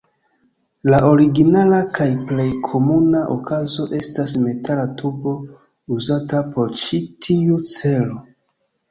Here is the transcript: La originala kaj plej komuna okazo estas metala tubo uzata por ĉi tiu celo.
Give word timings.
La 0.91 0.99
originala 1.07 1.81
kaj 1.97 2.07
plej 2.29 2.45
komuna 2.67 3.19
okazo 3.33 3.85
estas 3.97 4.33
metala 4.45 4.85
tubo 5.01 5.33
uzata 5.97 6.41
por 6.55 6.73
ĉi 6.81 6.99
tiu 7.27 7.59
celo. 7.75 8.17